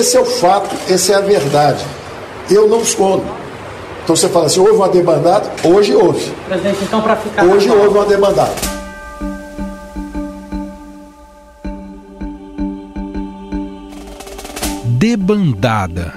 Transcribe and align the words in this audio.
esse 0.00 0.16
é 0.16 0.20
o 0.20 0.24
fato, 0.24 0.74
essa 0.88 1.12
é 1.12 1.16
a 1.16 1.20
verdade. 1.20 1.84
Eu 2.50 2.68
não 2.68 2.80
escondo. 2.80 3.24
Então 4.02 4.16
você 4.16 4.28
fala 4.28 4.46
assim, 4.46 4.60
houve 4.60 4.72
uma 4.72 4.88
debandada? 4.88 5.50
Hoje 5.62 5.94
houve. 5.94 6.32
Presidente, 6.48 6.78
então 6.82 7.00
para 7.00 7.16
ficar. 7.16 7.44
Hoje 7.44 7.70
houve 7.70 7.96
uma 7.96 8.06
debandada. 8.06 8.80
debandada. 15.00 16.12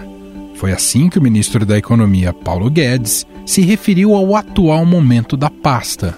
Foi 0.56 0.74
assim 0.74 1.08
que 1.08 1.18
o 1.18 1.22
ministro 1.22 1.66
da 1.66 1.78
Economia, 1.78 2.34
Paulo 2.34 2.70
Guedes, 2.70 3.26
se 3.46 3.62
referiu 3.62 4.14
ao 4.14 4.36
atual 4.36 4.86
momento 4.86 5.38
da 5.38 5.50
pasta. 5.50 6.14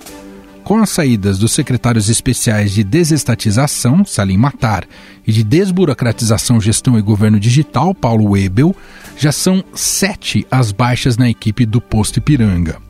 Com 0.65 0.79
as 0.79 0.89
saídas 0.89 1.37
dos 1.37 1.51
secretários 1.51 2.09
especiais 2.09 2.71
de 2.71 2.83
desestatização, 2.83 4.03
Salim 4.03 4.35
Matar, 4.35 4.83
e 5.25 5.31
de 5.31 5.43
desburocratização, 5.43 6.59
gestão 6.59 6.97
e 6.97 7.03
governo 7.03 7.39
digital, 7.39 7.93
Paulo 7.93 8.31
Webel, 8.31 8.75
já 9.15 9.31
são 9.31 9.63
sete 9.75 10.43
as 10.49 10.71
baixas 10.71 11.17
na 11.17 11.29
equipe 11.29 11.67
do 11.67 11.79
posto 11.79 12.17
Ipiranga. 12.17 12.81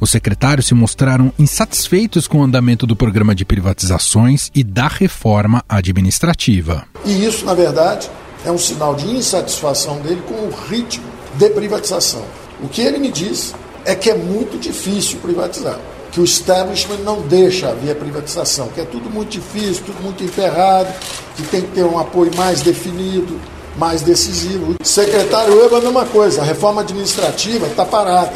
Os 0.00 0.10
secretários 0.10 0.66
se 0.66 0.74
mostraram 0.74 1.32
insatisfeitos 1.38 2.26
com 2.26 2.40
o 2.40 2.42
andamento 2.42 2.84
do 2.84 2.96
programa 2.96 3.32
de 3.32 3.44
privatizações 3.44 4.50
e 4.52 4.64
da 4.64 4.88
reforma 4.88 5.62
administrativa. 5.68 6.84
E 7.04 7.24
isso, 7.24 7.46
na 7.46 7.54
verdade, 7.54 8.10
é 8.44 8.50
um 8.50 8.58
sinal 8.58 8.96
de 8.96 9.06
insatisfação 9.06 10.00
dele 10.00 10.20
com 10.26 10.34
o 10.34 10.50
ritmo 10.68 11.06
de 11.36 11.48
privatização. 11.50 12.24
O 12.60 12.66
que 12.66 12.80
ele 12.80 12.98
me 12.98 13.12
diz 13.12 13.54
é 13.84 13.94
que 13.94 14.10
é 14.10 14.16
muito 14.16 14.58
difícil 14.58 15.20
privatizar, 15.20 15.78
que 16.10 16.20
o 16.20 16.24
establishment 16.24 16.98
não 16.98 17.22
deixa 17.22 17.68
haver 17.68 17.96
privatização, 17.96 18.68
que 18.68 18.80
é 18.80 18.84
tudo 18.84 19.08
muito 19.08 19.30
difícil, 19.30 19.82
tudo 19.86 20.02
muito 20.02 20.24
emperrado, 20.24 20.92
que 21.36 21.42
tem 21.44 21.62
que 21.62 21.68
ter 21.68 21.84
um 21.84 21.98
apoio 21.98 22.34
mais 22.36 22.62
definido, 22.62 23.40
mais 23.76 24.02
decisivo. 24.02 24.74
O 24.80 24.84
secretário 24.84 25.64
Eva, 25.64 25.78
a 25.78 25.80
mesma 25.80 26.04
coisa, 26.06 26.42
a 26.42 26.44
reforma 26.44 26.80
administrativa 26.80 27.66
está 27.66 27.84
parada. 27.84 28.32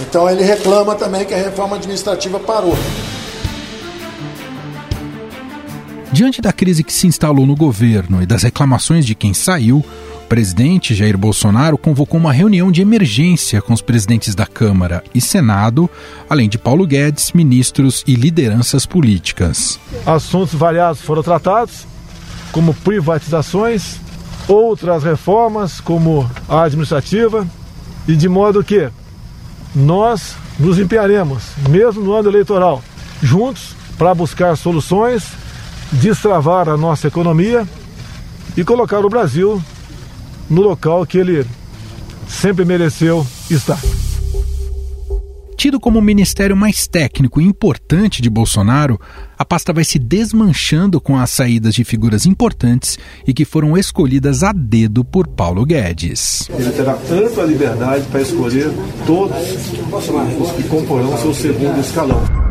Então 0.00 0.28
ele 0.28 0.44
reclama 0.44 0.94
também 0.94 1.24
que 1.24 1.34
a 1.34 1.38
reforma 1.38 1.76
administrativa 1.76 2.38
parou. 2.38 2.76
Diante 6.12 6.40
da 6.40 6.52
crise 6.52 6.84
que 6.84 6.92
se 6.92 7.06
instalou 7.06 7.44
no 7.44 7.56
governo 7.56 8.22
e 8.22 8.26
das 8.26 8.42
reclamações 8.42 9.04
de 9.04 9.14
quem 9.14 9.34
saiu, 9.34 9.84
presidente 10.28 10.94
Jair 10.94 11.16
Bolsonaro 11.16 11.78
convocou 11.78 12.18
uma 12.18 12.32
reunião 12.32 12.70
de 12.70 12.82
emergência 12.82 13.62
com 13.62 13.72
os 13.72 13.80
presidentes 13.80 14.34
da 14.34 14.46
Câmara 14.46 15.02
e 15.14 15.20
Senado, 15.20 15.88
além 16.28 16.48
de 16.48 16.58
Paulo 16.58 16.86
Guedes, 16.86 17.32
ministros 17.32 18.04
e 18.06 18.14
lideranças 18.14 18.84
políticas. 18.84 19.80
Assuntos 20.04 20.54
variados 20.54 21.00
foram 21.00 21.22
tratados, 21.22 21.86
como 22.52 22.74
privatizações, 22.74 23.96
outras 24.48 25.02
reformas, 25.02 25.80
como 25.80 26.30
a 26.48 26.62
administrativa, 26.62 27.46
e 28.06 28.14
de 28.14 28.28
modo 28.28 28.62
que 28.62 28.88
nós 29.74 30.34
nos 30.58 30.78
empenharemos, 30.78 31.42
mesmo 31.68 32.02
no 32.02 32.12
ano 32.12 32.28
eleitoral, 32.28 32.82
juntos 33.22 33.74
para 33.96 34.14
buscar 34.14 34.56
soluções 34.56 35.24
destravar 35.92 36.68
a 36.68 36.76
nossa 36.76 37.08
economia 37.08 37.66
e 38.56 38.64
colocar 38.64 39.04
o 39.04 39.08
Brasil 39.08 39.62
no 40.48 40.62
local 40.62 41.06
que 41.06 41.18
ele 41.18 41.46
sempre 42.28 42.64
mereceu 42.64 43.26
estar. 43.50 43.80
Tido 45.56 45.80
como 45.80 45.98
o 45.98 46.02
ministério 46.02 46.54
mais 46.54 46.86
técnico 46.86 47.40
e 47.40 47.44
importante 47.44 48.20
de 48.20 48.28
Bolsonaro, 48.28 49.00
a 49.38 49.44
pasta 49.44 49.72
vai 49.72 49.84
se 49.84 49.98
desmanchando 49.98 51.00
com 51.00 51.18
as 51.18 51.30
saídas 51.30 51.74
de 51.74 51.82
figuras 51.82 52.26
importantes 52.26 52.98
e 53.26 53.32
que 53.32 53.44
foram 53.46 53.76
escolhidas 53.76 54.42
a 54.42 54.52
dedo 54.52 55.02
por 55.02 55.26
Paulo 55.26 55.64
Guedes. 55.64 56.48
Ele 56.50 56.70
terá 56.72 56.94
tanta 56.94 57.42
liberdade 57.42 58.04
para 58.10 58.20
escolher 58.20 58.70
todos 59.06 59.34
os 59.34 60.52
que 60.52 60.68
comporão 60.68 61.16
seu 61.16 61.32
segundo 61.32 61.80
escalão. 61.80 62.45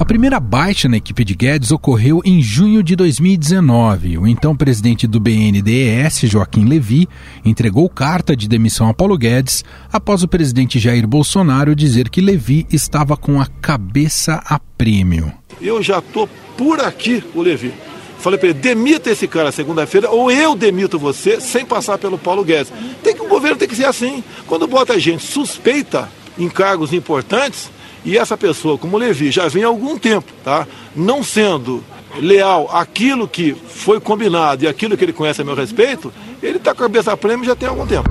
A 0.00 0.04
primeira 0.04 0.38
baixa 0.38 0.88
na 0.88 0.96
equipe 0.96 1.24
de 1.24 1.34
Guedes 1.34 1.72
ocorreu 1.72 2.22
em 2.24 2.40
junho 2.40 2.84
de 2.84 2.94
2019. 2.94 4.16
O 4.18 4.28
então 4.28 4.56
presidente 4.56 5.08
do 5.08 5.18
BNDES, 5.18 6.20
Joaquim 6.22 6.66
Levy, 6.66 7.08
entregou 7.44 7.88
carta 7.88 8.36
de 8.36 8.48
demissão 8.48 8.88
a 8.88 8.94
Paulo 8.94 9.18
Guedes 9.18 9.64
após 9.92 10.22
o 10.22 10.28
presidente 10.28 10.78
Jair 10.78 11.04
Bolsonaro 11.04 11.74
dizer 11.74 12.10
que 12.10 12.20
Levy 12.20 12.64
estava 12.70 13.16
com 13.16 13.40
a 13.40 13.46
cabeça 13.60 14.40
a 14.46 14.60
prêmio. 14.60 15.32
Eu 15.60 15.82
já 15.82 15.98
estou 15.98 16.28
por 16.56 16.78
aqui, 16.78 17.24
o 17.34 17.42
Levy. 17.42 17.74
Falei 18.20 18.38
para 18.38 18.50
ele, 18.50 18.58
demita 18.60 19.10
esse 19.10 19.26
cara 19.26 19.50
segunda-feira 19.50 20.08
ou 20.10 20.30
eu 20.30 20.54
demito 20.54 20.96
você 20.96 21.40
sem 21.40 21.66
passar 21.66 21.98
pelo 21.98 22.16
Paulo 22.16 22.44
Guedes. 22.44 22.72
Tem 23.02 23.16
que 23.16 23.22
o 23.22 23.28
governo 23.28 23.56
tem 23.56 23.66
que 23.66 23.74
ser 23.74 23.86
assim. 23.86 24.22
Quando 24.46 24.68
bota 24.68 24.96
gente 25.00 25.26
suspeita 25.26 26.08
em 26.38 26.48
cargos 26.48 26.92
importantes, 26.92 27.68
e 28.08 28.16
essa 28.16 28.38
pessoa, 28.38 28.78
como 28.78 28.96
Levi, 28.96 29.30
já 29.30 29.48
vem 29.48 29.64
há 29.64 29.66
algum 29.66 29.98
tempo, 29.98 30.32
tá? 30.42 30.66
Não 30.96 31.22
sendo 31.22 31.84
leal 32.18 32.66
àquilo 32.74 33.28
que 33.28 33.52
foi 33.52 34.00
combinado 34.00 34.64
e 34.64 34.66
aquilo 34.66 34.96
que 34.96 35.04
ele 35.04 35.12
conhece 35.12 35.42
a 35.42 35.44
meu 35.44 35.54
respeito, 35.54 36.10
ele 36.42 36.56
está 36.56 36.74
com 36.74 36.84
a 36.84 36.86
cabeça 36.86 37.14
prêmio 37.18 37.44
já 37.44 37.54
tem 37.54 37.68
algum 37.68 37.86
tempo. 37.86 38.08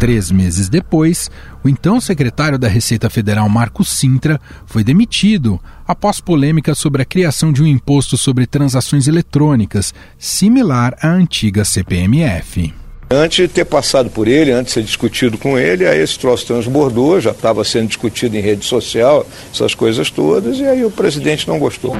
Três 0.00 0.32
meses 0.32 0.68
depois, 0.68 1.30
o 1.62 1.68
então 1.68 2.00
secretário 2.00 2.58
da 2.58 2.66
Receita 2.66 3.08
Federal, 3.08 3.48
Marco 3.48 3.84
Sintra, 3.84 4.40
foi 4.66 4.82
demitido 4.82 5.60
após 5.86 6.20
polêmica 6.20 6.74
sobre 6.74 7.02
a 7.02 7.04
criação 7.04 7.52
de 7.52 7.62
um 7.62 7.66
imposto 7.66 8.16
sobre 8.16 8.44
transações 8.44 9.06
eletrônicas, 9.06 9.94
similar 10.18 10.96
à 11.00 11.10
antiga 11.10 11.64
CPMF. 11.64 12.74
Antes 13.10 13.48
de 13.48 13.48
ter 13.48 13.64
passado 13.64 14.08
por 14.08 14.26
ele, 14.26 14.50
antes 14.50 14.72
de 14.72 14.80
ser 14.80 14.82
discutido 14.82 15.36
com 15.36 15.58
ele, 15.58 15.86
aí 15.86 16.00
esse 16.00 16.18
troço 16.18 16.46
transbordou, 16.46 17.20
já 17.20 17.32
estava 17.32 17.62
sendo 17.62 17.88
discutido 17.88 18.36
em 18.36 18.40
rede 18.40 18.64
social, 18.64 19.26
essas 19.52 19.74
coisas 19.74 20.10
todas, 20.10 20.58
e 20.58 20.64
aí 20.64 20.84
o 20.84 20.90
presidente 20.90 21.46
não 21.46 21.58
gostou. 21.58 21.94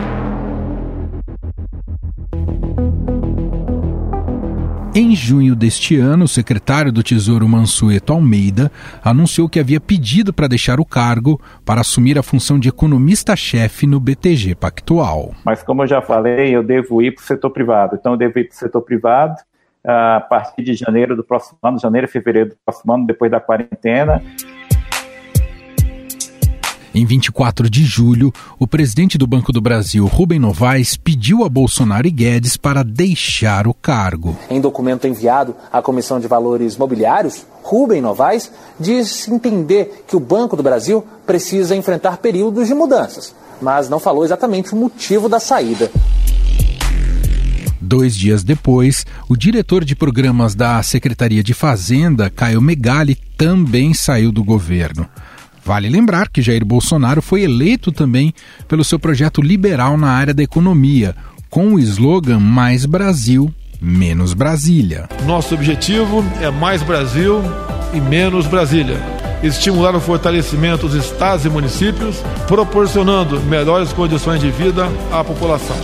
Em 4.97 5.15
junho 5.15 5.57
deste 5.57 5.99
ano, 5.99 6.25
o 6.25 6.29
secretário 6.29 6.93
do 6.93 7.03
Tesouro 7.03 7.49
Mansueto 7.49 8.13
Almeida 8.13 8.71
anunciou 9.03 9.49
que 9.49 9.59
havia 9.59 9.81
pedido 9.81 10.33
para 10.33 10.47
deixar 10.47 10.79
o 10.79 10.85
cargo 10.85 11.41
para 11.65 11.81
assumir 11.81 12.17
a 12.17 12.23
função 12.23 12.61
de 12.61 12.69
economista-chefe 12.69 13.89
no 13.89 13.99
BTG 13.99 14.55
Pactual. 14.55 15.35
Mas 15.45 15.65
como 15.65 15.83
eu 15.83 15.89
já 15.89 16.01
falei, 16.01 16.55
eu 16.55 16.63
devo 16.63 17.03
ir 17.03 17.13
para 17.13 17.23
o 17.23 17.27
setor 17.27 17.51
privado. 17.51 17.97
Então 17.99 18.13
eu 18.13 18.19
devo 18.19 18.39
ir 18.39 18.45
para 18.45 18.55
o 18.55 18.59
setor 18.59 18.83
privado 18.83 19.35
a 19.87 20.21
partir 20.21 20.63
de 20.63 20.75
janeiro 20.75 21.15
do 21.15 21.23
próximo 21.23 21.59
ano, 21.63 21.79
janeiro, 21.79 22.09
fevereiro 22.09 22.51
do 22.51 22.57
próximo 22.65 22.93
ano, 22.95 23.07
depois 23.07 23.31
da 23.31 23.41
quarentena. 23.41 24.23
Em 26.95 27.05
24 27.05 27.69
de 27.69 27.83
julho, 27.83 28.33
o 28.57 28.69
presidente 28.69 29.19
do 29.19 29.27
Banco 29.27 29.53
do 29.53 29.61
Brasil, 29.61 30.07
Rubem 30.07 30.39
Novaes, 30.39 30.97
pediu 30.97 31.45
a 31.45 31.49
Bolsonaro 31.49 32.07
e 32.07 32.11
Guedes 32.11 32.57
para 32.57 32.85
deixar 32.85 33.67
o 33.67 33.75
cargo. 33.75 34.39
Em 34.49 34.61
documento 34.61 35.05
enviado 35.05 35.57
à 35.73 35.83
Comissão 35.83 36.21
de 36.21 36.29
Valores 36.29 36.77
Mobiliários, 36.77 37.45
Rubem 37.65 38.01
Novaes 38.01 38.53
diz 38.79 39.27
entender 39.27 40.05
que 40.07 40.15
o 40.15 40.21
Banco 40.21 40.57
do 40.57 40.63
Brasil 40.63 41.05
precisa 41.27 41.75
enfrentar 41.75 42.19
períodos 42.19 42.69
de 42.69 42.75
mudanças, 42.75 43.35
mas 43.61 43.89
não 43.89 43.99
falou 43.99 44.25
exatamente 44.25 44.73
o 44.73 44.77
motivo 44.77 45.29
da 45.29 45.41
saída. 45.41 45.91
Dois 47.87 48.17
dias 48.17 48.43
depois, 48.43 49.05
o 49.29 49.37
diretor 49.37 49.85
de 49.85 49.95
programas 49.95 50.55
da 50.55 50.83
Secretaria 50.83 51.43
de 51.43 51.53
Fazenda, 51.53 52.31
Caio 52.31 52.59
Megali, 52.63 53.15
também 53.37 53.93
saiu 53.93 54.33
do 54.33 54.43
governo. 54.43 55.07
Vale 55.63 55.91
lembrar 55.91 56.31
que 56.31 56.41
Jair 56.41 56.65
Bolsonaro 56.65 57.21
foi 57.21 57.43
eleito 57.43 57.93
também 57.93 58.33
pelo 58.67 58.83
seu 58.83 58.99
projeto 58.99 59.43
liberal 59.43 59.99
na 59.99 60.09
área 60.09 60.33
da 60.33 60.43
economia, 60.43 61.15
com 61.51 61.75
o 61.75 61.79
slogan 61.79 62.39
Mais 62.41 62.87
Brasil, 62.87 63.55
menos 63.79 64.33
Brasília. 64.33 65.07
Nosso 65.27 65.55
objetivo 65.55 66.25
é 66.41 66.51
mais 66.51 66.83
Brasil 66.83 67.43
e 67.93 68.01
menos 68.01 68.47
Brasília. 68.47 68.97
Estimular 69.43 69.95
o 69.95 70.01
fortalecimento 70.01 70.89
dos 70.89 71.05
estados 71.05 71.45
e 71.45 71.51
municípios, 71.51 72.17
proporcionando 72.49 73.39
melhores 73.41 73.93
condições 73.93 74.41
de 74.41 74.51
vida 74.51 74.89
à 75.13 75.23
população. 75.23 75.77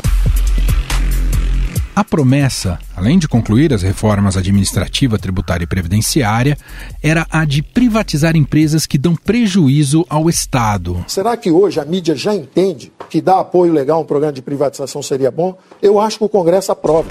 A 2.01 2.05
promessa, 2.05 2.79
além 2.97 3.19
de 3.19 3.29
concluir 3.29 3.75
as 3.75 3.83
reformas 3.83 4.35
administrativa, 4.35 5.19
tributária 5.19 5.65
e 5.65 5.67
previdenciária, 5.67 6.57
era 7.03 7.27
a 7.31 7.45
de 7.45 7.63
privatizar 7.63 8.35
empresas 8.35 8.87
que 8.87 8.97
dão 8.97 9.15
prejuízo 9.15 10.07
ao 10.09 10.27
Estado. 10.31 11.05
Será 11.07 11.37
que 11.37 11.51
hoje 11.51 11.79
a 11.79 11.85
mídia 11.85 12.17
já 12.17 12.35
entende 12.35 12.91
que 13.11 13.21
dar 13.21 13.41
apoio 13.41 13.71
legal 13.71 13.99
a 13.99 14.01
um 14.01 14.07
programa 14.07 14.33
de 14.33 14.41
privatização 14.41 15.03
seria 15.03 15.31
bom? 15.31 15.59
Eu 15.83 16.01
acho 16.01 16.17
que 16.17 16.25
o 16.25 16.29
Congresso 16.31 16.73
aprova. 16.73 17.11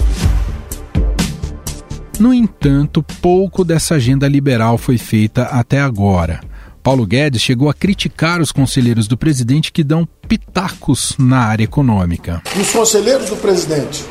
No 2.18 2.34
entanto, 2.34 3.00
pouco 3.22 3.62
dessa 3.62 3.94
agenda 3.94 4.26
liberal 4.26 4.76
foi 4.76 4.98
feita 4.98 5.44
até 5.44 5.80
agora. 5.80 6.40
Paulo 6.82 7.06
Guedes 7.06 7.42
chegou 7.42 7.70
a 7.70 7.74
criticar 7.74 8.40
os 8.40 8.50
conselheiros 8.50 9.06
do 9.06 9.16
presidente 9.16 9.70
que 9.70 9.84
dão 9.84 10.04
pitacos 10.26 11.14
na 11.16 11.38
área 11.38 11.62
econômica. 11.62 12.42
Os 12.60 12.72
conselheiros 12.72 13.30
do 13.30 13.36
presidente 13.36 14.04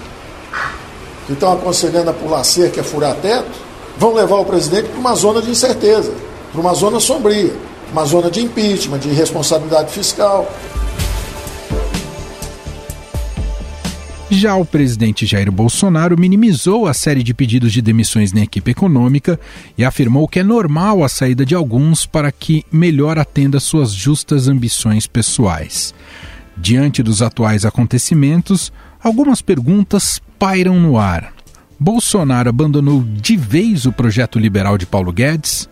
que 1.30 1.34
estão 1.34 1.54
aconselhando 1.54 2.10
a 2.10 2.14
pular 2.14 2.44
cerca, 2.44 2.82
a 2.82 2.84
furar 2.84 3.16
teto, 3.18 3.52
vão 4.00 4.16
levar 4.16 4.38
o 4.38 4.46
presidente 4.46 4.90
para 4.90 5.00
uma 5.00 5.14
zona 5.14 5.40
de 5.44 5.52
incerteza, 5.52 6.12
para 6.52 6.60
uma 6.60 6.74
zona 6.74 7.00
sombria, 7.00 7.54
uma 7.92 8.04
zona 8.04 8.32
de 8.32 8.42
impeachment, 8.42 8.98
de 8.98 9.10
irresponsabilidade 9.10 9.92
fiscal. 9.92 10.52
Já 14.32 14.56
o 14.56 14.66
presidente 14.66 15.28
Jair 15.28 15.52
Bolsonaro 15.52 16.20
minimizou 16.20 16.88
a 16.88 16.96
série 16.96 17.22
de 17.22 17.32
pedidos 17.36 17.72
de 17.74 17.82
demissões 17.82 18.34
na 18.34 18.42
equipe 18.42 18.72
econômica 18.72 19.40
e 19.78 19.86
afirmou 19.86 20.28
que 20.28 20.40
é 20.40 20.44
normal 20.44 21.04
a 21.04 21.10
saída 21.10 21.46
de 21.46 21.54
alguns 21.54 22.08
para 22.08 22.32
que 22.32 22.66
melhor 22.72 23.20
atenda 23.20 23.60
suas 23.60 23.92
justas 23.92 24.48
ambições 24.48 25.06
pessoais. 25.06 25.94
Diante 26.58 27.04
dos 27.04 27.22
atuais 27.22 27.66
acontecimentos, 27.66 28.72
algumas 29.02 29.42
perguntas 29.42 30.22
pairam 30.38 30.80
no 30.80 30.98
ar. 30.98 31.34
Bolsonaro 31.80 32.50
abandonou 32.50 33.04
de 33.04 33.38
vez 33.38 33.86
o 33.86 33.92
projeto 33.92 34.38
liberal 34.38 34.78
de 34.78 34.86
Paulo 34.86 35.14
Guedes? 35.14 35.70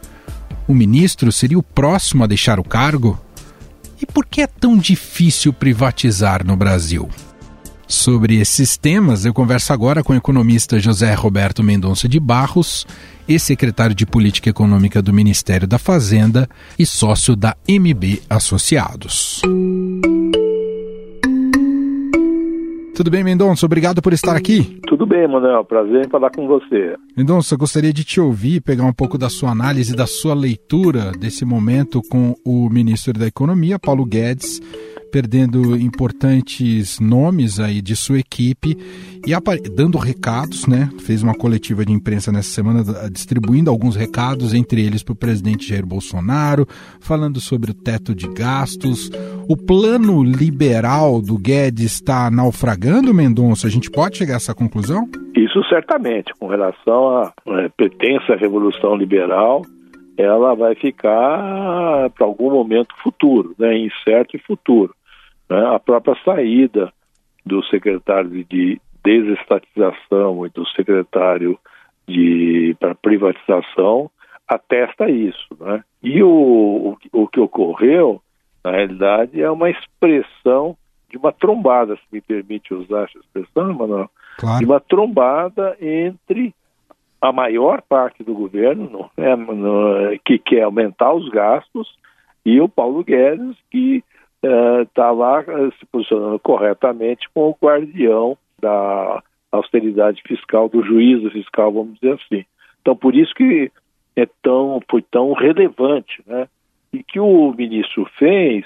O 0.67 0.73
ministro 0.73 1.31
seria 1.31 1.59
o 1.59 1.63
próximo 1.63 2.23
a 2.23 2.27
deixar 2.27 2.59
o 2.59 2.63
cargo? 2.63 3.19
E 4.01 4.05
por 4.05 4.25
que 4.25 4.41
é 4.41 4.47
tão 4.47 4.77
difícil 4.77 5.51
privatizar 5.51 6.45
no 6.45 6.55
Brasil? 6.55 7.09
Sobre 7.87 8.37
esses 8.37 8.75
temas, 8.75 9.23
eu 9.23 9.33
converso 9.33 9.71
agora 9.71 10.03
com 10.03 10.11
o 10.11 10.15
economista 10.15 10.77
José 10.77 11.13
Roberto 11.13 11.63
Mendonça 11.63 12.07
de 12.07 12.19
Barros, 12.19 12.85
ex-secretário 13.27 13.95
de 13.95 14.05
Política 14.05 14.49
Econômica 14.49 15.01
do 15.01 15.13
Ministério 15.13 15.65
da 15.65 15.77
Fazenda 15.77 16.49
e 16.77 16.85
sócio 16.85 17.33
da 17.35 17.55
MB 17.67 18.21
Associados. 18.29 19.41
Tudo 22.97 23.11
bem, 23.11 23.23
Mendonça? 23.23 23.63
Obrigado 23.63 24.01
por 24.01 24.11
estar 24.11 24.35
aqui. 24.35 24.79
Tudo 24.87 25.05
bem, 25.05 25.27
Manuel. 25.27 25.63
Prazer 25.63 26.07
em 26.07 26.09
falar 26.09 26.31
com 26.31 26.47
você. 26.47 26.95
Mendonça, 27.15 27.55
gostaria 27.55 27.93
de 27.93 28.03
te 28.03 28.19
ouvir, 28.19 28.59
pegar 28.59 28.85
um 28.85 28.91
pouco 28.91 29.19
da 29.19 29.29
sua 29.29 29.51
análise, 29.51 29.95
da 29.95 30.07
sua 30.07 30.33
leitura 30.33 31.11
desse 31.11 31.45
momento 31.45 32.01
com 32.09 32.33
o 32.43 32.67
ministro 32.71 33.13
da 33.13 33.27
Economia, 33.27 33.77
Paulo 33.77 34.03
Guedes 34.03 34.59
perdendo 35.11 35.75
importantes 35.75 36.99
nomes 36.99 37.59
aí 37.59 37.81
de 37.81 37.95
sua 37.95 38.19
equipe 38.19 38.77
e 39.25 39.69
dando 39.69 39.97
recados, 39.97 40.67
né? 40.67 40.89
Fez 40.99 41.21
uma 41.23 41.33
coletiva 41.33 41.85
de 41.85 41.91
imprensa 41.91 42.31
nessa 42.31 42.49
semana 42.49 42.83
distribuindo 43.11 43.69
alguns 43.69 43.95
recados, 43.95 44.53
entre 44.53 44.85
eles 44.85 45.03
para 45.03 45.13
o 45.13 45.15
presidente 45.15 45.67
Jair 45.67 45.85
Bolsonaro, 45.85 46.65
falando 46.99 47.39
sobre 47.39 47.71
o 47.71 47.73
teto 47.73 48.15
de 48.15 48.27
gastos. 48.27 49.09
O 49.49 49.57
plano 49.57 50.23
liberal 50.23 51.21
do 51.21 51.37
Guedes 51.37 51.93
está 51.93 52.29
naufragando, 52.31 53.13
Mendonça? 53.13 53.67
A 53.67 53.69
gente 53.69 53.89
pode 53.89 54.17
chegar 54.17 54.35
a 54.35 54.37
essa 54.37 54.53
conclusão? 54.53 55.09
Isso 55.35 55.63
certamente, 55.69 56.33
com 56.39 56.47
relação 56.47 57.09
à 57.09 57.33
é, 57.47 57.69
pretensa 57.69 58.35
revolução 58.35 58.95
liberal, 58.95 59.61
ela 60.17 60.55
vai 60.55 60.75
ficar 60.75 62.09
para 62.09 62.25
algum 62.25 62.51
momento 62.51 62.95
futuro, 62.97 63.55
né, 63.57 63.77
incerto 63.77 64.35
e 64.35 64.39
futuro. 64.39 64.95
Né? 65.49 65.63
A 65.67 65.79
própria 65.79 66.15
saída 66.25 66.91
do 67.45 67.63
secretário 67.65 68.43
de 68.43 68.81
desestatização 69.03 70.45
e 70.45 70.49
do 70.49 70.67
secretário 70.69 71.57
de 72.07 72.75
para 72.79 72.95
privatização 72.95 74.09
atesta 74.47 75.09
isso, 75.09 75.47
né? 75.59 75.83
E 76.01 76.23
o, 76.23 76.29
o, 76.29 76.97
o 77.11 77.27
que 77.27 77.39
ocorreu, 77.39 78.21
na 78.63 78.71
realidade, 78.71 79.41
é 79.41 79.51
uma 79.51 79.69
expressão 79.69 80.77
de 81.09 81.17
uma 81.17 81.31
trombada, 81.31 81.95
se 81.95 82.01
me 82.11 82.21
permite 82.21 82.73
usar 82.73 83.03
essa 83.03 83.19
expressão, 83.19 83.73
Manuel, 83.73 84.09
claro. 84.37 84.59
de 84.59 84.65
uma 84.65 84.79
trombada 84.79 85.77
entre 85.81 86.53
a 87.21 87.31
maior 87.31 87.81
parte 87.81 88.23
do 88.23 88.33
governo, 88.33 89.09
é, 89.17 89.35
no, 89.35 90.17
que 90.23 90.37
quer 90.37 90.63
aumentar 90.63 91.13
os 91.13 91.27
gastos, 91.29 91.97
e 92.45 92.61
o 92.61 92.69
Paulo 92.69 93.03
Guedes, 93.03 93.57
que 93.69 94.03
está 94.41 95.07
é, 95.07 95.11
lá 95.11 95.41
é, 95.41 95.71
se 95.79 95.85
posicionando 95.91 96.39
corretamente 96.39 97.27
como 97.33 97.49
o 97.49 97.65
guardião 97.65 98.37
da 98.59 99.21
austeridade 99.51 100.21
fiscal, 100.25 100.69
do 100.69 100.83
juízo 100.83 101.29
fiscal, 101.31 101.71
vamos 101.71 101.99
dizer 101.99 102.13
assim. 102.13 102.45
Então, 102.81 102.95
por 102.95 103.15
isso 103.15 103.33
que 103.33 103.71
é 104.15 104.27
tão, 104.41 104.81
foi 104.89 105.01
tão 105.01 105.33
relevante, 105.33 106.21
né? 106.25 106.47
E 106.93 107.03
que 107.03 107.19
o 107.19 107.53
ministro 107.53 108.09
fez 108.17 108.65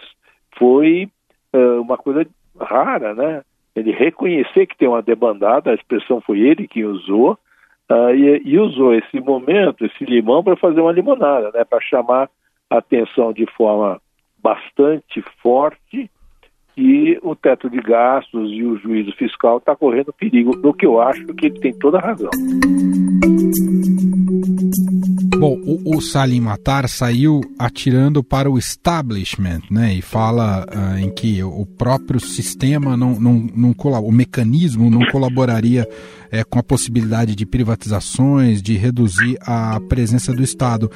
foi 0.58 1.10
uh, 1.54 1.82
uma 1.82 1.98
coisa 1.98 2.26
rara, 2.60 3.14
né? 3.14 3.42
Ele 3.76 3.92
reconhecer 3.92 4.68
que 4.68 4.78
tem 4.78 4.88
uma 4.88 5.02
debandada, 5.02 5.72
a 5.72 5.76
expressão 5.76 6.22
foi 6.22 6.40
ele 6.40 6.68
que 6.68 6.84
usou, 6.84 7.38
uh, 7.92 8.16
e, 8.16 8.42
e, 8.46 8.60
usou 8.60 8.94
esse 8.94 9.20
momento, 9.20 9.86
esse 9.86 10.06
limão, 10.06 10.44
para 10.44 10.56
fazer 10.56 10.80
uma 10.80 10.92
limonada, 10.92 11.52
né? 11.52 11.64
Para 11.64 11.82
chamar 11.82 12.30
a 12.70 12.78
atenção 12.78 13.34
de 13.34 13.46
forma 13.58 14.02
bastante 14.42 15.22
forte 15.44 16.10
e 16.78 17.20
o 17.22 17.36
teto 17.36 17.70
de 17.70 17.80
gastos 17.80 18.50
e 18.52 18.64
o 18.64 18.78
juízo 18.78 19.12
fiscal 19.14 19.58
está 19.58 19.76
correndo 19.76 20.14
perigo, 20.14 20.56
no 20.56 20.74
que 20.74 20.86
eu 20.86 21.02
acho 21.02 21.26
que 21.36 21.48
ele 21.48 21.60
tem 21.60 21.74
toda 21.74 21.98
a 21.98 22.02
razão. 22.02 22.32
Bom, 25.42 25.58
o, 25.66 25.98
o 25.98 26.02
Salim 26.02 26.40
Matar 26.40 26.88
saiu 26.88 27.42
atirando 27.58 28.24
para 28.24 28.48
o 28.48 28.60
establishment, 28.60 29.62
né? 29.72 29.92
E 29.92 30.00
fala 30.00 30.68
uh, 30.70 31.00
em 31.00 31.10
que 31.10 31.44
o 31.44 31.66
próprio 31.66 32.20
sistema 32.20 32.96
não, 32.96 33.20
não, 33.20 33.50
não 33.56 33.76
o 34.04 34.12
mecanismo 34.12 34.92
não 34.92 35.04
colaboraria 35.08 35.90
é, 36.32 36.44
com 36.44 36.60
a 36.60 36.64
possibilidade 36.64 37.36
de 37.36 37.44
privatizações, 37.44 38.62
de 38.62 38.78
reduzir 38.78 39.36
a 39.42 39.80
presença 39.80 40.32
do 40.32 40.44
Estado. 40.44 40.92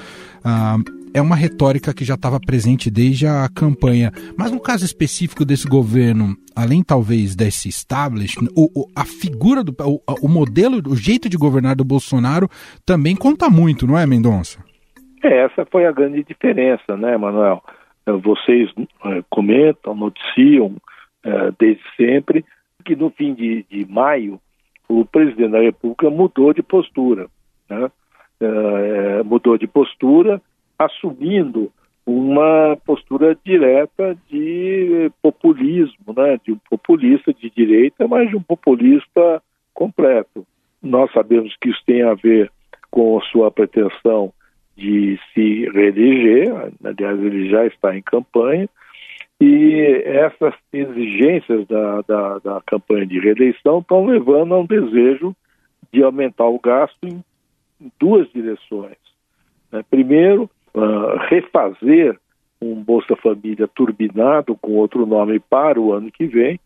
Uh, 0.46 1.05
é 1.16 1.22
uma 1.22 1.36
retórica 1.36 1.94
que 1.94 2.04
já 2.04 2.16
estava 2.16 2.42
presente 2.42 2.92
desde 2.92 3.26
a 3.26 3.48
campanha. 3.48 4.12
Mas 4.38 4.52
no 4.52 4.60
caso 4.60 4.84
específico 4.84 5.46
desse 5.46 5.66
governo, 5.66 6.36
além 6.54 6.84
talvez 6.84 7.38
desse 7.38 7.70
establishment, 7.70 8.50
o, 8.54 8.66
o, 8.82 8.86
a 8.94 9.06
figura 9.06 9.64
do 9.64 9.74
o, 9.80 10.02
o, 10.22 10.28
modelo, 10.28 10.82
o 10.86 10.96
jeito 10.96 11.30
de 11.30 11.38
governar 11.38 11.78
do 11.78 11.86
Bolsonaro 11.86 12.50
também 12.86 13.16
conta 13.16 13.50
muito, 13.50 13.88
não 13.88 13.98
é, 13.98 14.06
Mendonça? 14.06 14.60
É, 15.24 15.46
essa 15.46 15.66
foi 15.66 15.86
a 15.86 15.92
grande 15.94 16.22
diferença, 16.22 16.98
né, 16.98 17.16
Manuel? 17.16 17.64
É, 18.06 18.12
vocês 18.12 18.70
é, 19.06 19.24
comentam, 19.30 19.96
noticiam 19.96 20.76
é, 21.24 21.54
desde 21.58 21.82
sempre 21.96 22.44
que 22.84 22.94
no 22.94 23.10
fim 23.10 23.34
de, 23.34 23.66
de 23.70 23.86
maio 23.90 24.38
o 24.90 25.06
presidente 25.06 25.52
da 25.52 25.62
República 25.62 26.10
mudou 26.10 26.54
de 26.54 26.62
postura, 26.62 27.28
né? 27.70 27.90
Mudou 29.24 29.58
de 29.58 29.66
postura 29.66 30.42
assumindo 30.78 31.72
uma 32.06 32.78
postura 32.86 33.36
direta 33.44 34.16
de 34.30 35.12
populismo, 35.22 36.14
né, 36.16 36.40
de 36.44 36.52
um 36.52 36.60
populista 36.70 37.34
de 37.34 37.50
direita, 37.50 38.08
mas 38.08 38.30
de 38.30 38.36
um 38.36 38.44
populista 38.44 39.42
completo. 39.74 40.46
Nós 40.82 41.12
sabemos 41.12 41.56
que 41.60 41.70
isso 41.70 41.82
tem 41.86 42.04
a 42.04 42.14
ver 42.14 42.52
com 42.92 43.18
a 43.18 43.22
sua 43.24 43.50
pretensão 43.50 44.32
de 44.78 45.20
se 45.34 45.70
reeleger, 45.70 46.72
aliás, 46.84 47.20
ele 47.20 47.50
já 47.50 47.66
está 47.66 47.98
em 47.98 48.02
campanha, 48.02 48.70
e 49.40 50.02
essas 50.06 50.54
exigências 50.72 51.68
da, 51.68 52.02
da, 52.02 52.40
da 52.40 52.62
campanha 52.66 53.06
de 53.06 53.20
reeleição 53.20 53.80
estão 53.80 54.06
levando 54.06 54.54
a 54.54 54.60
um 54.60 54.66
desejo 54.66 55.36
de 55.92 56.04
aumentar 56.04 56.46
o 56.46 56.60
gasto 56.60 57.06
em 57.06 57.24
duas 58.00 58.30
direções. 58.32 58.98
Né? 59.72 59.84
Primeiro, 59.90 60.50
uh, 60.76 61.18
refazer 61.30 62.20
um 62.62 62.76
Bolsa 62.76 63.16
Família 63.16 63.68
turbinado 63.68 64.56
com 64.56 64.74
outro 64.74 65.06
nome 65.06 65.40
para 65.40 65.80
o 65.80 65.94
ano 65.94 66.12
que 66.12 66.26
vem, 66.26 66.60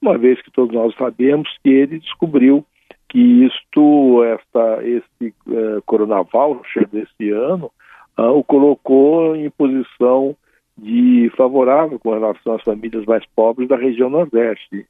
uma 0.00 0.18
vez 0.18 0.40
que 0.42 0.50
todos 0.50 0.74
nós 0.74 0.94
sabemos 0.96 1.48
que 1.62 1.70
ele 1.70 1.98
descobriu 1.98 2.64
que 3.08 3.44
isto, 3.44 4.24
esta, 4.24 4.82
esse 4.82 5.34
uh, 5.46 5.82
Corona 5.84 6.22
Voucher 6.22 6.88
desse 6.88 7.30
ano, 7.30 7.70
uh, 8.18 8.30
o 8.30 8.42
colocou 8.42 9.36
em 9.36 9.50
posição 9.50 10.34
de 10.76 11.30
favorável 11.36 11.98
com 11.98 12.12
relação 12.12 12.54
às 12.54 12.62
famílias 12.62 13.04
mais 13.04 13.24
pobres 13.36 13.68
da 13.68 13.76
região 13.76 14.08
Nordeste. 14.08 14.86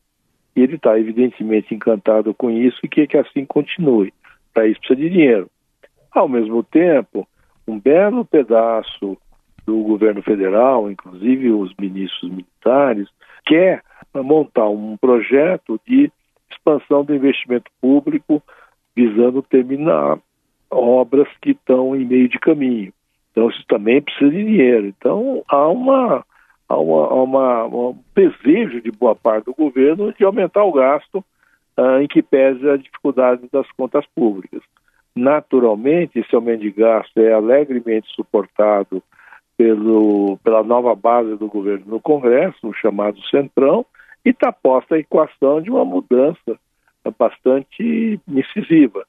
Ele 0.54 0.76
está 0.76 0.98
evidentemente 0.98 1.74
encantado 1.74 2.32
com 2.32 2.50
isso 2.50 2.78
e 2.82 2.88
quer 2.88 3.06
que 3.06 3.16
assim 3.16 3.44
continue. 3.44 4.12
Para 4.54 4.66
isso 4.66 4.80
precisa 4.80 5.00
de 5.00 5.10
dinheiro. 5.10 5.50
Ao 6.12 6.28
mesmo 6.28 6.62
tempo, 6.62 7.26
um 7.66 7.78
belo 7.78 8.24
pedaço 8.24 9.16
do 9.64 9.82
governo 9.82 10.22
federal, 10.22 10.90
inclusive 10.90 11.50
os 11.52 11.72
ministros 11.78 12.30
militares, 12.30 13.08
quer 13.46 13.82
montar 14.14 14.68
um 14.68 14.96
projeto 14.96 15.80
de 15.86 16.10
expansão 16.50 17.04
do 17.04 17.14
investimento 17.14 17.70
público 17.80 18.42
visando 18.94 19.42
terminar 19.42 20.18
obras 20.70 21.28
que 21.40 21.50
estão 21.50 21.94
em 21.94 22.04
meio 22.04 22.28
de 22.28 22.38
caminho. 22.38 22.92
Então, 23.30 23.48
isso 23.48 23.64
também 23.66 24.02
precisa 24.02 24.30
de 24.30 24.44
dinheiro. 24.44 24.86
Então, 24.86 25.42
há, 25.48 25.68
uma, 25.68 26.24
há, 26.68 26.76
uma, 26.76 27.08
uma, 27.14 27.66
um 27.66 27.98
desejo 28.14 28.80
de 28.80 28.90
boa 28.90 29.14
parte 29.14 29.46
do 29.46 29.54
governo 29.54 30.12
de 30.12 30.24
aumentar 30.24 30.64
o 30.64 30.72
gasto 30.72 31.24
uh, 31.78 32.00
em 32.02 32.06
que 32.06 32.22
pese 32.22 32.68
a 32.68 32.76
dificuldade 32.76 33.48
das 33.50 33.70
contas 33.72 34.04
públicas. 34.14 34.62
Naturalmente, 35.14 36.18
esse 36.18 36.34
aumento 36.34 36.62
de 36.62 36.70
gasto 36.70 37.18
é 37.18 37.32
alegremente 37.32 38.08
suportado 38.14 39.02
pelo, 39.56 40.38
pela 40.38 40.62
nova 40.62 40.94
base 40.94 41.36
do 41.36 41.46
governo 41.48 41.84
no 41.86 42.00
Congresso, 42.00 42.66
o 42.66 42.74
chamado 42.74 43.20
Centrão, 43.28 43.84
e 44.24 44.30
está 44.30 44.50
posta 44.50 44.94
a 44.94 44.98
equação 44.98 45.60
de 45.60 45.70
uma 45.70 45.84
mudança 45.84 46.58
bastante 47.18 48.20
incisiva. 48.26 49.04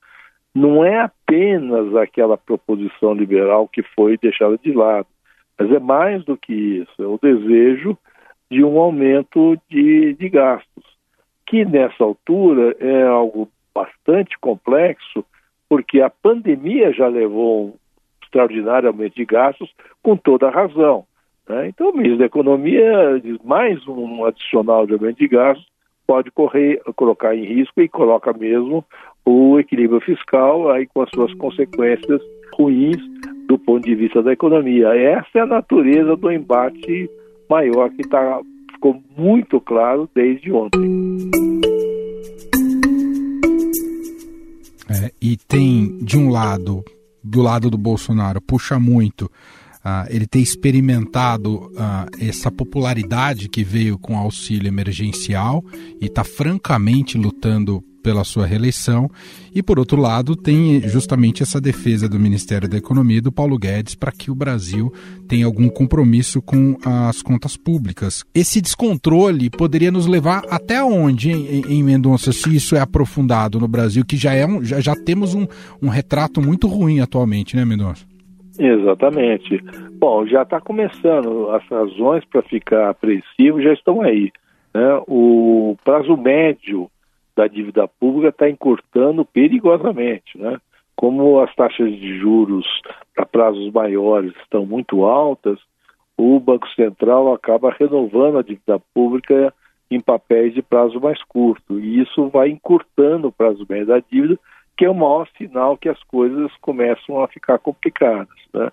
Não 0.54 0.84
é 0.84 1.00
apenas 1.00 1.96
aquela 1.96 2.38
proposição 2.38 3.14
liberal 3.14 3.68
que 3.68 3.82
foi 3.82 4.18
deixada 4.18 4.58
de 4.58 4.72
lado, 4.72 5.08
mas 5.58 5.72
é 5.72 5.80
mais 5.80 6.24
do 6.26 6.38
que 6.38 6.54
isso, 6.54 7.02
é 7.02 7.06
o 7.06 7.20
desejo 7.22 7.98
de 8.52 8.64
um 8.64 8.78
aumento 8.80 9.58
de, 9.70 10.14
de 10.14 10.30
gastos, 10.30 10.84
que 11.48 11.66
nessa 11.66 12.04
altura 12.04 12.76
é 12.80 13.04
algo 13.04 13.50
bastante 13.74 14.38
complexo, 14.40 15.26
porque 15.74 16.02
a 16.02 16.10
pandemia 16.12 16.94
já 16.94 17.08
levou 17.08 17.66
um 17.66 17.74
extraordinário 18.24 18.90
aumento 18.90 19.16
de 19.16 19.26
gastos, 19.26 19.74
com 20.04 20.16
toda 20.16 20.48
a 20.48 20.52
razão. 20.52 21.04
Né? 21.50 21.70
Então, 21.70 21.90
o 21.90 21.94
ministro 21.94 22.20
da 22.20 22.26
Economia 22.26 23.20
diz 23.20 23.40
mais 23.44 23.80
um 23.88 24.24
adicional 24.24 24.86
de 24.86 24.94
aumento 24.94 25.18
de 25.18 25.28
gastos 25.28 25.66
pode 26.06 26.30
correr, 26.30 26.80
colocar 26.96 27.36
em 27.36 27.44
risco 27.44 27.82
e 27.82 27.90
coloca 27.90 28.32
mesmo 28.34 28.86
o 29.26 29.58
equilíbrio 29.58 30.00
fiscal 30.00 30.70
aí 30.70 30.86
com 30.86 31.02
as 31.02 31.10
suas 31.10 31.34
consequências 31.34 32.22
ruins 32.56 33.02
do 33.48 33.58
ponto 33.58 33.84
de 33.84 33.96
vista 33.96 34.22
da 34.22 34.32
economia. 34.32 34.90
Essa 34.90 35.40
é 35.40 35.42
a 35.42 35.48
natureza 35.48 36.16
do 36.16 36.32
embate 36.32 37.10
maior 37.50 37.90
que 37.90 38.08
tá, 38.08 38.40
ficou 38.74 39.02
muito 39.18 39.60
claro 39.60 40.08
desde 40.14 40.52
ontem. 40.52 41.53
E 45.24 45.38
tem, 45.38 46.00
de 46.00 46.18
um 46.18 46.28
lado, 46.30 46.84
do 47.24 47.42
lado 47.42 47.70
do 47.70 47.78
Bolsonaro, 47.78 48.42
puxa 48.42 48.78
muito 48.78 49.24
uh, 49.24 50.06
ele 50.10 50.28
ter 50.28 50.40
experimentado 50.40 51.72
uh, 51.72 52.10
essa 52.20 52.52
popularidade 52.52 53.48
que 53.48 53.64
veio 53.64 53.98
com 53.98 54.18
auxílio 54.18 54.68
emergencial 54.68 55.64
e 56.02 56.08
está 56.08 56.26
francamente 56.26 57.18
lutando 57.18 57.82
pela 58.04 58.24
sua 58.24 58.46
reeleição. 58.46 59.10
E, 59.56 59.64
por 59.64 59.80
outro 59.80 60.00
lado, 60.00 60.36
tem 60.36 60.82
justamente 60.82 61.42
essa 61.42 61.62
defesa 61.62 62.10
do 62.10 62.20
Ministério 62.20 62.68
da 62.68 62.78
Economia 62.78 63.18
e 63.18 63.22
do 63.22 63.32
Paulo 63.32 63.58
Guedes 63.58 63.96
para 63.96 64.12
que 64.12 64.30
o 64.30 64.36
Brasil 64.36 64.92
tenha 65.28 65.46
algum 65.46 65.70
compromisso 65.70 66.42
com 66.42 66.76
as 66.86 67.22
contas 67.22 67.56
públicas. 67.56 68.24
Esse 68.36 68.62
descontrole 68.62 69.50
poderia 69.50 69.92
nos 69.92 70.06
levar 70.06 70.44
até 70.50 70.84
onde, 70.84 71.32
em, 71.32 71.62
em 71.70 71.84
Mendonça, 71.84 72.32
se 72.32 72.54
isso 72.56 72.76
é 72.76 72.80
aprofundado 72.80 73.60
no 73.60 73.68
Brasil, 73.68 74.04
que 74.06 74.18
já, 74.18 74.34
é 74.34 74.46
um, 74.46 74.64
já, 74.64 74.80
já 74.80 74.96
temos 74.96 75.34
um, 75.34 75.48
um 75.82 75.88
retrato 75.88 76.42
muito 76.42 76.68
ruim 76.68 77.00
atualmente, 77.00 77.56
né, 77.56 77.64
Mendonça? 77.64 78.06
Exatamente. 78.60 79.64
Bom, 79.94 80.26
já 80.28 80.44
está 80.44 80.60
começando, 80.60 81.50
as 81.52 81.66
razões 81.68 82.24
para 82.26 82.42
ficar 82.44 82.90
apreensivo 82.90 83.62
já 83.62 83.74
estão 83.74 84.02
aí. 84.02 84.32
Né? 84.74 85.02
O 85.08 85.76
prazo 85.84 86.18
médio 86.18 86.90
da 87.36 87.48
dívida 87.48 87.88
pública 87.88 88.30
está 88.30 88.50
encurtando 88.50 89.26
perigosamente. 89.26 90.38
Né? 90.38 90.58
Como 90.96 91.40
as 91.40 91.54
taxas 91.56 91.92
de 91.92 92.20
juros 92.20 92.66
para 93.16 93.26
prazos 93.26 93.72
maiores 93.72 94.34
estão 94.42 94.66
muito 94.66 95.06
altas, 95.06 95.60
o 96.18 96.40
Banco 96.40 96.68
Central 96.70 97.34
acaba 97.34 97.76
renovando 97.78 98.38
a 98.38 98.44
dívida 98.44 98.80
pública 98.94 99.54
em 99.90 100.00
papéis 100.00 100.54
de 100.54 100.62
prazo 100.62 101.00
mais 101.00 101.22
curto, 101.24 101.80
e 101.80 102.02
isso 102.02 102.28
vai 102.30 102.50
encurtando 102.50 103.28
o 103.28 103.32
prazo 103.32 103.66
médio 103.70 103.88
da 103.88 104.00
dívida, 104.00 104.40
que 104.76 104.86
é 104.86 104.90
o 104.90 104.96
maior 104.96 105.28
sinal 105.38 105.78
que 105.78 105.88
as 105.88 106.02
coisas 106.04 106.52
começam 106.62 107.24
a 107.24 107.28
ficar 107.28 107.60
complicadas. 107.60 108.28
Né? 108.54 108.72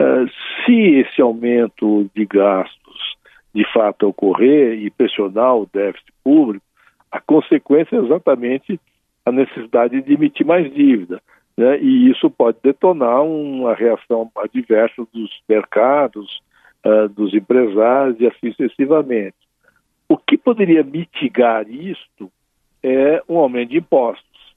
Uh, 0.00 0.28
se 0.64 1.00
esse 1.00 1.22
aumento 1.22 2.10
de 2.14 2.26
gastos 2.26 3.16
de 3.54 3.64
fato 3.72 4.08
ocorrer 4.08 4.74
e 4.74 4.90
pressionar 4.90 5.56
o 5.56 5.68
déficit 5.72 6.12
público, 6.22 6.64
a 7.10 7.20
consequência 7.20 7.96
é 7.96 8.00
exatamente 8.00 8.80
a 9.24 9.32
necessidade 9.32 10.00
de 10.02 10.14
emitir 10.14 10.46
mais 10.46 10.72
dívida. 10.72 11.20
Né? 11.56 11.78
E 11.80 12.10
isso 12.10 12.30
pode 12.30 12.58
detonar 12.62 13.22
uma 13.22 13.74
reação 13.74 14.30
adversa 14.36 15.06
dos 15.12 15.30
mercados, 15.48 16.40
uh, 16.84 17.08
dos 17.08 17.32
empresários 17.34 18.20
e 18.20 18.26
assim 18.26 18.52
sucessivamente. 18.52 19.36
O 20.08 20.16
que 20.16 20.36
poderia 20.36 20.84
mitigar 20.84 21.68
isto 21.68 22.30
é 22.82 23.22
um 23.28 23.38
aumento 23.38 23.70
de 23.70 23.78
impostos. 23.78 24.54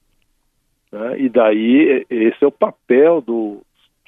Né? 0.92 1.20
E 1.20 1.28
daí, 1.28 2.06
esse 2.08 2.44
é 2.44 2.46
o 2.46 2.52
papel 2.52 3.20
do 3.20 3.62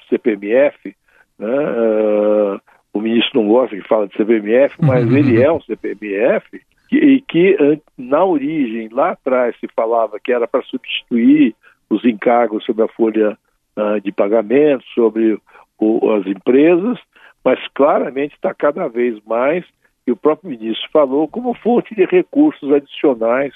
CPMF. 0.09 0.95
Né? 1.39 1.47
Uh, 1.47 2.61
o 2.93 3.01
ministro 3.01 3.41
não 3.41 3.49
gosta 3.49 3.75
que 3.75 3.87
fala 3.87 4.07
de 4.07 4.15
CPMF, 4.15 4.77
mas 4.81 5.05
ele 5.11 5.41
é 5.41 5.51
um 5.51 5.61
CPMF, 5.61 6.61
e 6.97 7.21
que 7.21 7.57
na 7.97 8.23
origem, 8.23 8.89
lá 8.89 9.11
atrás, 9.11 9.55
se 9.59 9.67
falava 9.75 10.19
que 10.19 10.31
era 10.31 10.47
para 10.47 10.63
substituir 10.63 11.55
os 11.89 12.03
encargos 12.05 12.63
sobre 12.65 12.83
a 12.83 12.87
folha 12.87 13.37
uh, 13.77 14.01
de 14.01 14.11
pagamento, 14.11 14.83
sobre 14.93 15.39
o, 15.77 16.11
as 16.11 16.25
empresas, 16.25 16.99
mas 17.43 17.59
claramente 17.73 18.35
está 18.35 18.53
cada 18.53 18.87
vez 18.87 19.19
mais, 19.25 19.65
e 20.05 20.11
o 20.11 20.15
próprio 20.15 20.51
ministro 20.51 20.89
falou, 20.91 21.27
como 21.27 21.53
fonte 21.55 21.95
de 21.95 22.05
recursos 22.05 22.71
adicionais, 22.71 23.53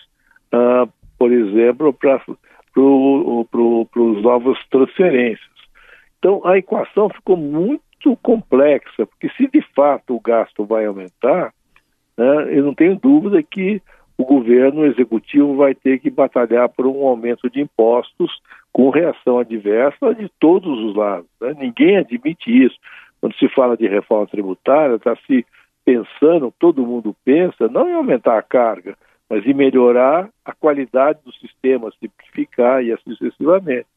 uh, 0.53 0.91
por 1.17 1.31
exemplo, 1.31 1.93
para 1.93 2.21
para 2.73 4.01
os 4.01 4.21
novas 4.21 4.57
transferências. 4.69 5.57
Então, 6.19 6.41
a 6.45 6.59
equação 6.59 7.09
ficou 7.09 7.35
muito 7.35 8.15
complexa, 8.21 9.07
porque 9.07 9.29
se 9.29 9.47
de 9.47 9.61
fato 9.73 10.15
o 10.15 10.19
gasto 10.19 10.63
vai 10.63 10.85
aumentar, 10.85 11.51
né, 12.17 12.57
eu 12.57 12.63
não 12.63 12.73
tenho 12.73 12.95
dúvida 12.95 13.41
que 13.43 13.81
o 14.17 14.25
governo 14.25 14.85
executivo 14.85 15.55
vai 15.55 15.75
ter 15.75 15.99
que 15.99 16.09
batalhar 16.09 16.67
por 16.69 16.87
um 16.87 17.05
aumento 17.05 17.49
de 17.49 17.61
impostos 17.61 18.31
com 18.73 18.89
reação 18.89 19.37
adversa 19.37 20.13
de 20.15 20.29
todos 20.39 20.79
os 20.79 20.95
lados. 20.95 21.29
Né? 21.39 21.55
Ninguém 21.59 21.97
admite 21.97 22.49
isso. 22.49 22.75
Quando 23.21 23.35
se 23.35 23.47
fala 23.49 23.77
de 23.77 23.87
reforma 23.87 24.25
tributária, 24.27 24.95
está 24.95 25.15
se 25.27 25.45
pensando, 25.85 26.53
todo 26.59 26.85
mundo 26.85 27.15
pensa, 27.23 27.67
não 27.67 27.87
em 27.87 27.93
aumentar 27.93 28.37
a 28.37 28.43
carga, 28.43 28.97
mas 29.29 29.45
em 29.45 29.53
melhorar 29.53 30.29
a 30.43 30.53
qualidade 30.53 31.19
do 31.23 31.31
sistema, 31.33 31.91
simplificar 31.99 32.83
e 32.83 32.91
assim 32.91 33.11
sucessivamente. 33.11 33.87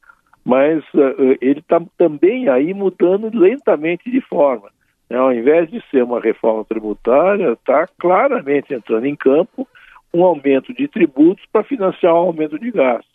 Mas 0.44 0.82
uh, 0.94 1.36
ele 1.40 1.60
está 1.60 1.80
também 1.96 2.48
aí 2.48 2.72
mudando 2.74 3.30
lentamente 3.32 4.10
de 4.10 4.20
forma. 4.20 4.70
Né? 5.10 5.18
Ao 5.18 5.32
invés 5.34 5.68
de 5.68 5.82
ser 5.90 6.04
uma 6.04 6.20
reforma 6.20 6.64
tributária, 6.64 7.52
está 7.52 7.86
claramente 7.98 8.72
entrando 8.72 9.04
em 9.04 9.16
campo 9.16 9.66
um 10.14 10.24
aumento 10.24 10.72
de 10.72 10.88
tributos 10.88 11.44
para 11.52 11.64
financiar 11.64 12.14
um 12.14 12.28
aumento 12.28 12.58
de 12.58 12.70
gastos, 12.70 13.10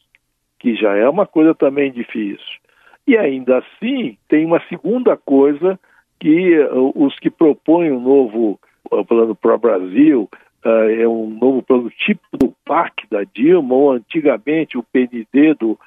que 0.60 0.76
já 0.76 0.96
é 0.96 1.08
uma 1.08 1.26
coisa 1.26 1.56
também 1.56 1.92
difícil. 1.92 2.60
E 3.08 3.18
ainda 3.18 3.60
assim, 3.60 4.18
tem 4.28 4.46
uma 4.46 4.62
segunda 4.68 5.16
coisa 5.16 5.80
que 6.20 6.58
uh, 6.60 6.92
os 6.96 7.18
que 7.20 7.30
propõem 7.30 7.92
um 7.92 8.00
novo 8.00 8.60
uh, 8.92 9.06
plano 9.06 9.36
para 9.36 9.56
o 9.56 9.60
Brasil, 9.60 10.30
uh, 10.66 10.70
é 10.90 11.08
um 11.08 11.30
novo 11.30 11.62
plano 11.62 11.90
tipo 11.92 12.26
do 12.34 12.54
PAC 12.66 13.06
da 13.12 13.24
Dilma, 13.24 13.76
ou 13.76 13.92
antigamente 13.92 14.78
o 14.78 14.84
PND 14.84 15.54
do 15.56 15.78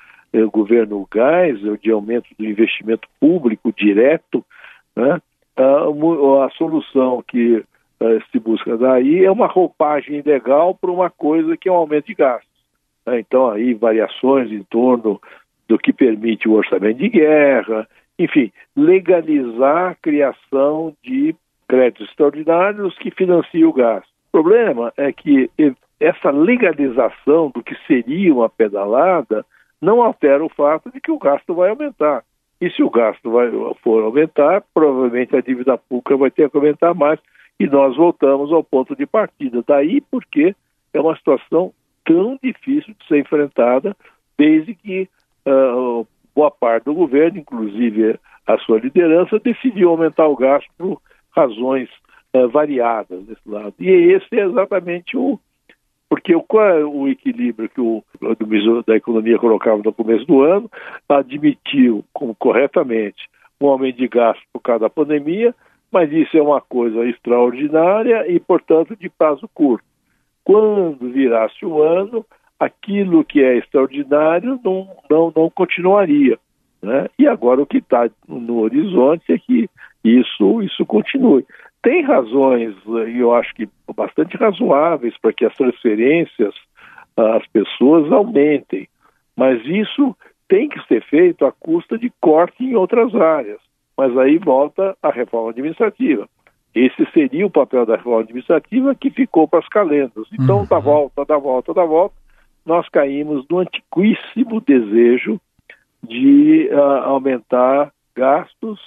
governo 0.52 1.08
Geisel, 1.10 1.78
de 1.78 1.90
aumento 1.90 2.28
do 2.38 2.44
investimento 2.44 3.08
público 3.18 3.72
direto, 3.72 4.44
né? 4.94 5.18
Uh, 5.58 6.42
a 6.42 6.50
solução 6.50 7.22
que 7.26 7.64
eh, 8.00 8.18
se 8.30 8.38
busca 8.38 8.76
daí 8.76 9.24
é 9.24 9.30
uma 9.30 9.48
roupagem 9.48 10.22
legal 10.24 10.74
para 10.74 10.90
uma 10.90 11.10
coisa 11.10 11.56
que 11.56 11.68
é 11.68 11.72
um 11.72 11.76
aumento 11.76 12.06
de 12.06 12.14
gastos. 12.14 12.48
Né? 13.04 13.20
Então, 13.20 13.50
aí, 13.50 13.74
variações 13.74 14.52
em 14.52 14.62
torno 14.62 15.20
do 15.68 15.78
que 15.78 15.92
permite 15.92 16.48
o 16.48 16.52
orçamento 16.52 16.98
de 16.98 17.08
guerra, 17.08 17.88
enfim, 18.18 18.52
legalizar 18.76 19.90
a 19.90 19.94
criação 19.96 20.94
de 21.02 21.34
créditos 21.66 22.08
extraordinários 22.08 22.96
que 22.98 23.10
financiam 23.10 23.68
o 23.68 23.72
gasto. 23.72 24.08
O 24.28 24.42
problema 24.42 24.92
é 24.96 25.12
que 25.12 25.50
essa 26.00 26.30
legalização 26.30 27.50
do 27.50 27.62
que 27.62 27.74
seria 27.86 28.32
uma 28.32 28.48
pedalada 28.48 29.44
não 29.80 30.02
altera 30.02 30.44
o 30.44 30.48
fato 30.48 30.90
de 30.90 31.00
que 31.00 31.10
o 31.10 31.18
gasto 31.18 31.54
vai 31.54 31.70
aumentar. 31.70 32.22
E 32.60 32.70
se 32.70 32.82
o 32.82 32.90
gasto 32.90 33.30
vai, 33.30 33.50
for 33.82 34.02
aumentar, 34.02 34.64
provavelmente 34.74 35.36
a 35.36 35.40
dívida 35.40 35.78
pública 35.78 36.16
vai 36.16 36.30
ter 36.30 36.50
que 36.50 36.56
aumentar 36.56 36.92
mais 36.94 37.20
e 37.58 37.66
nós 37.66 37.96
voltamos 37.96 38.52
ao 38.52 38.62
ponto 38.64 38.94
de 38.96 39.06
partida. 39.06 39.62
Daí 39.66 40.00
porque 40.00 40.54
é 40.92 41.00
uma 41.00 41.16
situação 41.16 41.72
tão 42.04 42.38
difícil 42.42 42.94
de 42.98 43.06
ser 43.06 43.18
enfrentada, 43.18 43.96
desde 44.36 44.74
que 44.74 45.08
uh, 45.46 46.06
boa 46.34 46.50
parte 46.50 46.84
do 46.84 46.94
governo, 46.94 47.38
inclusive 47.38 48.18
a 48.46 48.58
sua 48.58 48.78
liderança, 48.78 49.38
decidiu 49.38 49.90
aumentar 49.90 50.26
o 50.26 50.36
gasto 50.36 50.68
por 50.78 51.02
razões 51.36 51.88
uh, 52.34 52.48
variadas 52.48 53.24
desse 53.24 53.48
lado. 53.48 53.74
E 53.78 53.88
esse 53.88 54.38
é 54.38 54.44
exatamente 54.44 55.16
o, 55.16 55.38
Porque 56.08 56.34
qual 56.48 56.66
é 56.66 56.84
o 56.84 57.06
equilíbrio 57.08 57.68
que 57.68 57.80
o, 57.80 58.02
ministro 58.46 58.82
da 58.86 58.96
Economia 58.96 59.38
colocava 59.38 59.82
no 59.84 59.92
começo 59.92 60.24
do 60.24 60.42
ano? 60.42 60.70
Admitiu 61.08 62.04
como 62.12 62.34
corretamente 62.34 63.28
um 63.60 63.68
aumento 63.68 63.98
de 63.98 64.08
gasto 64.08 64.42
por 64.52 64.60
causa 64.60 64.80
da 64.80 64.90
pandemia, 64.90 65.54
mas 65.92 66.10
isso 66.12 66.36
é 66.36 66.42
uma 66.42 66.60
coisa 66.60 67.04
extraordinária 67.06 68.30
e, 68.30 68.40
portanto, 68.40 68.96
de 68.96 69.08
prazo 69.08 69.48
curto. 69.52 69.84
Quando 70.44 71.10
virasse 71.12 71.64
o 71.66 71.82
ano, 71.82 72.24
aquilo 72.58 73.24
que 73.24 73.42
é 73.42 73.58
extraordinário 73.58 74.58
não, 74.64 74.88
não, 75.10 75.32
não 75.34 75.50
continuaria. 75.50 76.38
Né? 76.80 77.08
E 77.18 77.26
agora 77.26 77.60
o 77.60 77.66
que 77.66 77.78
está 77.78 78.08
no 78.26 78.60
horizonte 78.60 79.32
é 79.32 79.38
que 79.38 79.68
isso, 80.04 80.62
isso 80.62 80.86
continue. 80.86 81.44
Tem 81.82 82.02
razões, 82.02 82.74
e 83.08 83.18
eu 83.18 83.34
acho 83.34 83.54
que 83.54 83.68
bastante 83.94 84.36
razoáveis, 84.36 85.16
para 85.20 85.32
que 85.32 85.44
as 85.44 85.54
transferências 85.54 86.54
às 87.16 87.46
pessoas 87.48 88.10
aumentem, 88.12 88.88
mas 89.36 89.64
isso 89.64 90.16
tem 90.48 90.68
que 90.68 90.80
ser 90.86 91.02
feito 91.04 91.44
à 91.44 91.52
custa 91.52 91.98
de 91.98 92.10
corte 92.20 92.64
em 92.64 92.74
outras 92.74 93.14
áreas. 93.14 93.60
Mas 93.96 94.16
aí 94.16 94.38
volta 94.38 94.96
a 95.02 95.10
reforma 95.10 95.50
administrativa. 95.50 96.28
Esse 96.74 97.04
seria 97.12 97.46
o 97.46 97.50
papel 97.50 97.84
da 97.84 97.96
reforma 97.96 98.20
administrativa 98.20 98.94
que 98.94 99.10
ficou 99.10 99.48
para 99.48 99.58
as 99.58 99.68
calendas. 99.68 100.26
Então, 100.32 100.60
uhum. 100.60 100.66
da 100.66 100.78
volta, 100.78 101.24
da 101.24 101.36
volta, 101.36 101.74
da 101.74 101.84
volta, 101.84 102.14
nós 102.64 102.88
caímos 102.88 103.44
no 103.50 103.58
antiquíssimo 103.58 104.60
desejo 104.60 105.40
de 106.02 106.68
uh, 106.70 107.04
aumentar 107.04 107.92
gastos 108.14 108.78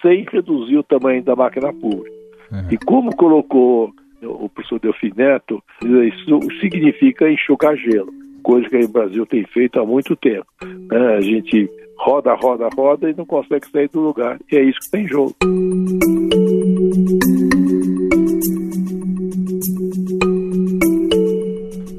sem 0.00 0.24
reduzir 0.30 0.78
o 0.78 0.82
tamanho 0.82 1.22
da 1.22 1.36
máquina 1.36 1.72
pública. 1.72 2.15
Uhum. 2.50 2.68
E 2.70 2.78
como 2.78 3.14
colocou 3.14 3.92
o 4.22 4.48
professor 4.48 4.80
Delfim 4.80 5.12
Neto, 5.16 5.62
isso 5.82 6.40
significa 6.60 7.30
enxugar 7.30 7.76
gelo, 7.76 8.12
coisa 8.42 8.68
que 8.68 8.76
o 8.76 8.88
Brasil 8.88 9.26
tem 9.26 9.44
feito 9.46 9.80
há 9.80 9.86
muito 9.86 10.16
tempo. 10.16 10.46
É, 10.92 11.16
a 11.16 11.20
gente 11.20 11.68
roda, 11.98 12.34
roda, 12.34 12.68
roda 12.74 13.10
e 13.10 13.14
não 13.16 13.24
consegue 13.24 13.68
sair 13.70 13.88
do 13.88 14.00
lugar. 14.00 14.38
E 14.50 14.56
é 14.56 14.62
isso 14.62 14.78
que 14.80 14.90
tem 14.90 15.08
jogo. 15.08 15.34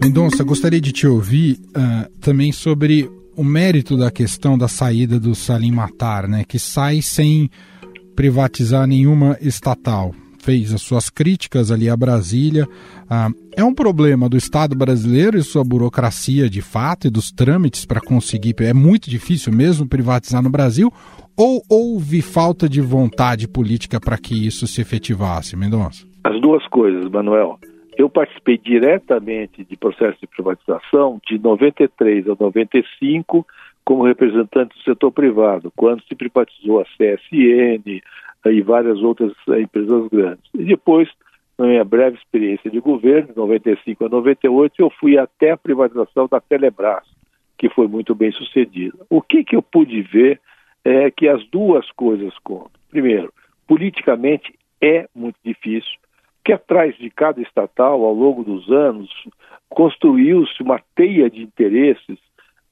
Mendonça, 0.01 0.43
gostaria 0.43 0.81
de 0.81 0.91
te 0.91 1.07
ouvir 1.07 1.57
uh, 1.69 2.19
também 2.19 2.51
sobre 2.51 3.09
o 3.35 3.43
mérito 3.43 3.95
da 3.95 4.09
questão 4.09 4.57
da 4.57 4.67
saída 4.67 5.19
do 5.19 5.35
Salim 5.35 5.71
Matar, 5.71 6.27
né, 6.27 6.43
que 6.47 6.57
sai 6.57 7.03
sem 7.03 7.51
privatizar 8.15 8.87
nenhuma 8.87 9.37
estatal. 9.39 10.11
Fez 10.47 10.73
as 10.73 10.81
suas 10.81 11.09
críticas 11.09 11.71
ali 11.71 11.89
a 11.89 11.97
Brasília. 11.97 12.65
Ah, 13.09 13.27
é 13.53 13.61
um 13.65 13.73
problema 13.73 14.29
do 14.29 14.37
Estado 14.37 14.77
brasileiro 14.77 15.37
e 15.37 15.43
sua 15.43 15.61
burocracia 15.61 16.49
de 16.49 16.61
fato 16.61 17.05
e 17.05 17.09
dos 17.09 17.33
trâmites 17.33 17.85
para 17.85 17.99
conseguir. 17.99 18.55
É 18.61 18.73
muito 18.73 19.09
difícil 19.09 19.51
mesmo 19.51 19.85
privatizar 19.85 20.41
no 20.41 20.49
Brasil? 20.49 20.89
Ou 21.37 21.61
houve 21.69 22.21
falta 22.21 22.69
de 22.69 22.79
vontade 22.79 23.45
política 23.45 23.99
para 23.99 24.17
que 24.17 24.47
isso 24.47 24.65
se 24.67 24.79
efetivasse, 24.79 25.57
Mendonça? 25.57 26.07
As 26.23 26.39
duas 26.39 26.65
coisas, 26.67 27.11
Manuel. 27.11 27.59
Eu 27.97 28.09
participei 28.09 28.57
diretamente 28.57 29.65
de 29.65 29.75
processo 29.75 30.17
de 30.21 30.27
privatização 30.27 31.19
de 31.27 31.37
93 31.37 32.25
a 32.29 32.37
95 32.39 33.45
como 33.83 34.05
representante 34.05 34.77
do 34.77 34.83
setor 34.83 35.11
privado, 35.11 35.73
quando 35.75 36.01
se 36.03 36.15
privatizou 36.15 36.79
a 36.79 36.85
CSN 36.85 38.01
e 38.51 38.61
várias 38.61 39.01
outras 39.01 39.33
eh, 39.49 39.61
empresas 39.61 40.07
grandes. 40.09 40.43
E 40.53 40.63
depois, 40.63 41.09
na 41.57 41.67
minha 41.67 41.83
breve 41.83 42.17
experiência 42.17 42.69
de 42.69 42.79
governo, 42.79 43.29
de 43.29 43.37
95 43.37 44.05
a 44.05 44.09
98, 44.09 44.81
eu 44.81 44.89
fui 44.89 45.17
até 45.17 45.51
a 45.51 45.57
privatização 45.57 46.27
da 46.29 46.39
Telebrás, 46.39 47.05
que 47.57 47.69
foi 47.69 47.87
muito 47.87 48.13
bem 48.13 48.31
sucedida. 48.31 48.97
O 49.09 49.21
que, 49.21 49.43
que 49.43 49.55
eu 49.55 49.61
pude 49.61 50.01
ver 50.01 50.39
é 50.83 51.11
que 51.11 51.27
as 51.27 51.45
duas 51.49 51.89
coisas 51.91 52.33
contam. 52.43 52.71
Primeiro, 52.89 53.33
politicamente 53.67 54.53
é 54.81 55.07
muito 55.13 55.37
difícil, 55.43 55.97
que 56.43 56.53
atrás 56.53 56.95
de 56.97 57.09
cada 57.09 57.41
estatal, 57.41 58.03
ao 58.03 58.13
longo 58.13 58.43
dos 58.43 58.71
anos, 58.71 59.09
construiu-se 59.69 60.63
uma 60.63 60.79
teia 60.95 61.29
de 61.29 61.41
interesses 61.41 62.17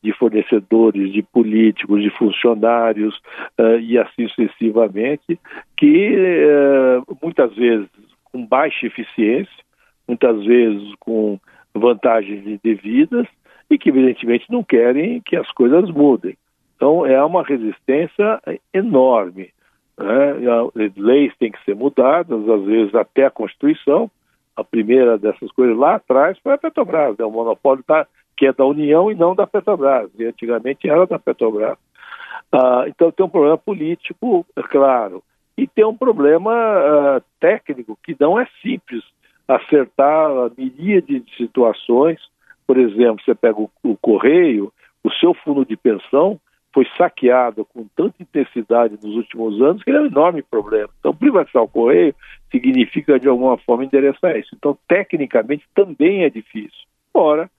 de 0.06 0.14
fornecedores, 0.14 1.12
de 1.12 1.24
políticos, 1.24 2.02
de 2.02 2.12
funcionários 2.12 3.16
uh, 3.60 3.80
e 3.80 3.98
assim 3.98 4.28
sucessivamente, 4.28 5.40
que 5.76 6.16
uh, 6.16 7.18
muitas 7.22 7.54
vezes 7.56 7.90
com 8.26 8.46
baixa 8.46 8.86
eficiência, 8.86 9.66
muitas 10.08 10.46
vezes 10.46 10.94
com 11.00 11.40
vantagens 11.74 12.46
indevidas 12.46 13.26
e 13.70 13.78
que 13.78 13.90
evidentemente 13.90 14.46
não 14.50 14.64
querem 14.64 15.22
que 15.22 15.36
as 15.36 15.50
coisas 15.52 15.90
mudem. 15.90 16.38
Então 16.76 17.06
é 17.06 17.24
uma 17.24 17.44
resistência 17.44 18.40
enorme. 18.72 19.50
Né? 19.98 20.92
Leis 20.96 21.34
têm 21.40 21.52
que 21.52 21.64
ser 21.64 21.76
mudadas, 21.76 22.48
às 22.48 22.64
vezes 22.64 22.94
até 22.94 23.26
a 23.26 23.32
Constituição. 23.32 24.12
A 24.56 24.64
primeira 24.64 25.18
dessas 25.18 25.52
coisas 25.52 25.76
lá 25.76 25.96
atrás 25.96 26.38
foi 26.40 26.54
a 26.54 26.58
Petrobras, 26.58 27.18
né? 27.18 27.26
o 27.26 27.32
monopólio 27.32 27.84
tá, 27.84 28.08
que 28.36 28.46
é 28.46 28.54
da 28.54 28.66
União 28.66 29.12
e 29.12 29.16
não 29.16 29.36
da 29.36 29.48
Petrobras. 29.48 30.10
E 30.18 30.26
antigamente 30.26 30.90
era 30.90 31.06
da 31.06 31.20
Petrobras. 31.20 31.78
Ah, 32.52 32.86
então 32.88 33.12
tem 33.12 33.26
um 33.26 33.30
problema 33.30 33.58
político, 33.58 34.46
é 34.56 34.62
claro, 34.62 35.24
e 35.58 35.68
tem 35.68 35.86
um 35.86 35.96
problema 35.96 36.52
ah, 36.54 37.22
técnico 37.40 37.98
que 38.04 38.16
não 38.20 38.40
é 38.40 38.48
simples 38.62 39.04
acertar 39.48 40.30
a 40.30 40.52
miríade 40.58 41.20
de 41.20 41.36
situações. 41.38 42.20
Por 42.68 42.78
exemplo, 42.78 43.24
você 43.24 43.36
pega 43.36 43.60
o, 43.60 43.70
o 43.84 43.96
correio, 43.98 44.72
o 45.04 45.12
seu 45.12 45.34
fundo 45.34 45.66
de 45.66 45.78
pensão 45.78 46.40
foi 46.76 46.86
saqueado 46.98 47.64
com 47.64 47.88
tanta 47.96 48.22
intensidade 48.22 48.98
nos 49.02 49.16
últimos 49.16 49.62
anos 49.62 49.82
que 49.82 49.90
ele 49.90 49.98
é 49.98 50.02
um 50.02 50.08
enorme 50.08 50.44
problema. 50.44 50.90
Então, 51.00 51.16
privatizar 51.16 51.64
o 51.64 51.70
correio 51.70 52.14
significa, 52.52 53.18
de 53.18 53.30
alguma 53.30 53.58
forma, 53.60 53.86
endereçar 53.86 54.36
isso. 54.36 54.54
Então, 54.54 54.78
tecnicamente, 54.86 55.64
também 55.74 56.26
é 56.26 56.30
difícil. 56.30 56.86
Ora, 57.14 57.50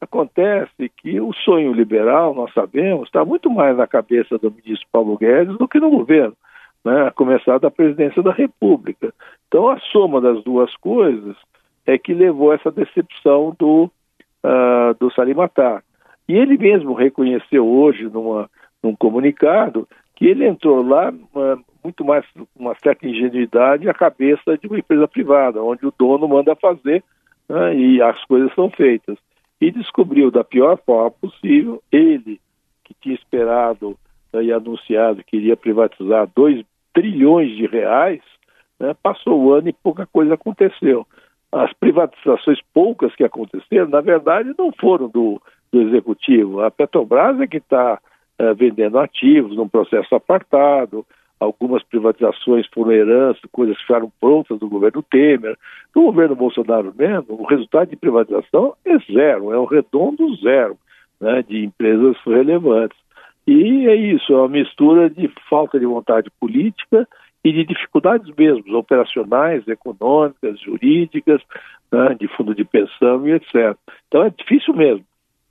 acontece 0.00 0.88
que 0.96 1.20
o 1.20 1.32
sonho 1.32 1.72
liberal, 1.72 2.34
nós 2.34 2.52
sabemos, 2.54 3.04
está 3.04 3.24
muito 3.24 3.50
mais 3.50 3.76
na 3.76 3.86
cabeça 3.86 4.38
do 4.38 4.50
ministro 4.50 4.88
Paulo 4.90 5.18
Guedes 5.18 5.58
do 5.58 5.68
que 5.68 5.78
no 5.78 5.90
governo, 5.90 6.34
né? 6.84 7.08
a 7.08 7.10
começar 7.10 7.58
da 7.58 7.70
presidência 7.70 8.22
da 8.22 8.32
República. 8.32 9.12
Então, 9.48 9.68
a 9.68 9.78
soma 9.78 10.20
das 10.20 10.42
duas 10.42 10.74
coisas 10.76 11.36
é 11.86 11.98
que 11.98 12.14
levou 12.14 12.52
a 12.52 12.54
essa 12.54 12.70
decepção 12.70 13.54
do, 13.58 13.90
uh, 14.44 14.94
do 14.98 15.10
Salimatar. 15.12 15.82
E 16.28 16.34
ele 16.34 16.56
mesmo 16.56 16.94
reconheceu 16.94 17.66
hoje, 17.66 18.04
numa 18.04 18.48
num 18.82 18.96
comunicado, 18.96 19.86
que 20.16 20.26
ele 20.26 20.46
entrou 20.46 20.82
lá 20.82 21.12
uma, 21.34 21.58
muito 21.82 22.04
mais 22.04 22.24
uma 22.56 22.74
certa 22.76 23.06
ingenuidade 23.06 23.88
à 23.88 23.94
cabeça 23.94 24.56
de 24.58 24.66
uma 24.66 24.78
empresa 24.78 25.06
privada, 25.06 25.62
onde 25.62 25.86
o 25.86 25.92
dono 25.98 26.28
manda 26.28 26.54
fazer 26.56 27.02
né, 27.48 27.74
e 27.74 28.02
as 28.02 28.22
coisas 28.24 28.52
são 28.54 28.70
feitas. 28.70 29.18
E 29.60 29.70
descobriu 29.70 30.30
da 30.30 30.42
pior 30.42 30.78
forma 30.84 31.10
possível, 31.10 31.82
ele, 31.92 32.40
que 32.84 32.94
tinha 33.00 33.14
esperado 33.14 33.96
né, 34.32 34.44
e 34.44 34.52
anunciado 34.52 35.22
que 35.24 35.36
iria 35.36 35.56
privatizar 35.56 36.28
2 36.34 36.64
trilhões 36.94 37.54
de 37.56 37.66
reais, 37.66 38.22
né, 38.78 38.94
passou 39.02 39.40
o 39.40 39.52
ano 39.52 39.68
e 39.68 39.72
pouca 39.72 40.06
coisa 40.06 40.34
aconteceu. 40.34 41.06
As 41.52 41.72
privatizações 41.74 42.58
poucas 42.72 43.14
que 43.14 43.24
aconteceram, 43.24 43.88
na 43.88 44.00
verdade, 44.00 44.54
não 44.56 44.72
foram 44.72 45.08
do, 45.08 45.40
do 45.72 45.82
executivo. 45.82 46.62
A 46.62 46.70
Petrobras 46.70 47.40
é 47.40 47.46
que 47.46 47.58
está 47.58 48.00
eh, 48.38 48.54
vendendo 48.54 48.98
ativos 48.98 49.56
num 49.56 49.68
processo 49.68 50.14
apartado, 50.14 51.04
algumas 51.40 51.82
privatizações 51.82 52.66
foram 52.72 52.92
herança, 52.92 53.40
coisas 53.50 53.80
ficaram 53.80 54.12
prontas 54.20 54.58
do 54.58 54.68
governo 54.68 55.02
Temer. 55.02 55.56
No 55.96 56.02
governo 56.02 56.36
Bolsonaro 56.36 56.94
mesmo, 56.96 57.40
o 57.40 57.46
resultado 57.46 57.88
de 57.88 57.96
privatização 57.96 58.74
é 58.84 58.98
zero, 59.10 59.52
é 59.52 59.58
um 59.58 59.64
redondo 59.64 60.36
zero 60.36 60.76
né, 61.18 61.42
de 61.42 61.64
empresas 61.64 62.16
relevantes. 62.26 62.98
E 63.46 63.88
é 63.88 63.94
isso, 63.96 64.32
é 64.32 64.36
uma 64.36 64.48
mistura 64.48 65.08
de 65.08 65.28
falta 65.48 65.80
de 65.80 65.86
vontade 65.86 66.30
política 66.38 67.08
e 67.42 67.50
de 67.50 67.64
dificuldades 67.64 68.32
mesmo, 68.36 68.76
operacionais, 68.76 69.66
econômicas, 69.66 70.60
jurídicas, 70.60 71.40
né, 71.90 72.14
de 72.20 72.28
fundo 72.28 72.54
de 72.54 72.64
pensão 72.64 73.26
e 73.26 73.32
etc. 73.32 73.74
Então 74.08 74.24
é 74.24 74.30
difícil 74.30 74.74
mesmo. 74.74 75.04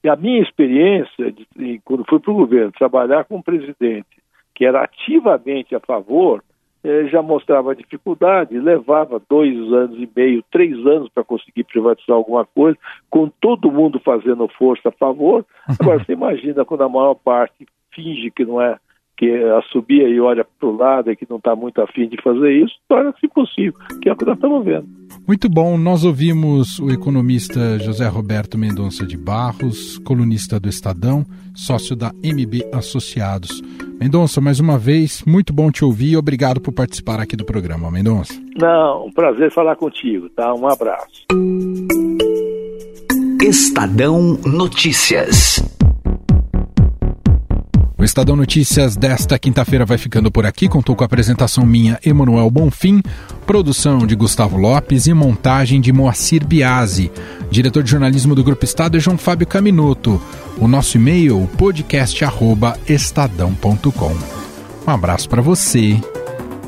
E 0.04 0.08
a 0.08 0.16
minha 0.16 0.42
experiência, 0.42 1.32
de, 1.32 1.82
quando 1.84 2.06
fui 2.08 2.20
para 2.20 2.32
o 2.32 2.36
governo, 2.36 2.72
trabalhar 2.72 3.26
com 3.26 3.38
um 3.38 3.42
presidente 3.42 4.20
que 4.60 4.66
era 4.66 4.84
ativamente 4.84 5.74
a 5.74 5.80
favor, 5.80 6.44
eh, 6.84 7.06
já 7.06 7.22
mostrava 7.22 7.74
dificuldade, 7.74 8.60
levava 8.60 9.22
dois 9.30 9.58
anos 9.72 9.98
e 9.98 10.10
meio, 10.14 10.44
três 10.52 10.76
anos 10.86 11.08
para 11.08 11.24
conseguir 11.24 11.64
privatizar 11.64 12.18
alguma 12.18 12.44
coisa, 12.44 12.78
com 13.10 13.30
todo 13.40 13.72
mundo 13.72 14.02
fazendo 14.04 14.50
força 14.50 14.90
a 14.90 14.92
favor. 14.92 15.46
Agora, 15.80 16.04
você 16.04 16.12
imagina 16.12 16.66
quando 16.66 16.82
a 16.82 16.90
maior 16.90 17.16
parte 17.16 17.66
finge 17.96 18.30
que 18.32 18.44
não 18.44 18.62
é, 18.62 18.78
que 19.16 19.32
assobia 19.60 20.10
e 20.10 20.20
olha 20.20 20.44
para 20.44 20.68
o 20.68 20.76
lado 20.76 21.10
e 21.10 21.16
que 21.16 21.26
não 21.30 21.38
está 21.38 21.56
muito 21.56 21.82
afim 21.82 22.10
de 22.10 22.22
fazer 22.22 22.52
isso, 22.52 22.76
torna-se 22.90 23.26
impossível, 23.26 23.80
que 24.02 24.10
é 24.10 24.12
o 24.12 24.18
que 24.18 24.26
nós 24.26 24.36
estamos 24.36 24.66
vendo. 24.66 24.99
Muito 25.30 25.48
bom, 25.48 25.78
nós 25.78 26.04
ouvimos 26.04 26.80
o 26.80 26.90
economista 26.90 27.78
José 27.78 28.08
Roberto 28.08 28.58
Mendonça 28.58 29.06
de 29.06 29.16
Barros, 29.16 30.00
colunista 30.00 30.60
do 30.60 30.68
Estadão, 30.68 31.24
sócio 31.54 31.96
da 31.96 32.12
MB 32.24 32.68
Associados. 32.74 33.62
Mendonça, 34.02 34.42
mais 34.42 34.60
uma 34.60 34.76
vez, 34.76 35.24
muito 35.28 35.54
bom 35.54 35.70
te 35.70 35.86
ouvir 35.86 36.14
e 36.14 36.18
obrigado 36.18 36.60
por 36.60 36.72
participar 36.72 37.20
aqui 37.20 37.36
do 37.36 37.46
programa, 37.46 37.92
Mendonça. 37.92 38.34
Não, 38.60 39.06
um 39.06 39.12
prazer 39.12 39.52
falar 39.52 39.76
contigo, 39.76 40.28
tá? 40.30 40.52
Um 40.56 40.68
abraço. 40.68 41.28
Estadão 43.40 44.36
Notícias. 44.44 45.79
O 48.00 48.04
Estadão 48.04 48.36
Notícias 48.38 48.96
desta 48.96 49.38
quinta-feira 49.38 49.86
vai 49.86 49.98
ficando 49.98 50.32
por 50.32 50.46
aqui. 50.46 50.70
Contou 50.70 50.96
com 50.96 51.04
a 51.04 51.06
apresentação 51.06 51.66
minha, 51.66 52.00
Emanuel 52.06 52.50
Bonfim, 52.50 53.04
produção 53.46 54.08
de 54.08 54.16
Gustavo 54.16 54.56
Lopes 54.56 55.06
e 55.06 55.14
montagem 55.14 55.82
de 55.82 55.92
Moacir 55.92 56.48
Biasi. 56.48 57.12
Diretor 57.52 57.84
de 57.84 57.92
jornalismo 57.92 58.34
do 58.34 58.44
Grupo 58.44 58.64
Estado 58.64 58.96
é 58.96 59.02
João 59.02 59.18
Fábio 59.18 59.46
Caminoto. 59.46 60.22
O 60.58 60.66
nosso 60.66 60.96
e-mail, 60.96 61.46
podcast.estadão.com. 61.58 64.18
Um 64.88 64.92
abraço 64.92 65.28
para 65.28 65.42
você 65.42 66.00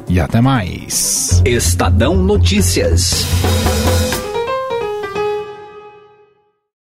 e 0.10 0.20
até 0.20 0.42
mais. 0.42 1.42
Estadão 1.46 2.18
Notícias. 2.18 3.26